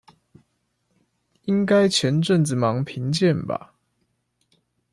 [1.43, 3.75] 應該前陣子忙著評鑑吧